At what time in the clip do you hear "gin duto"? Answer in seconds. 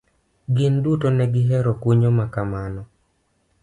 0.55-1.07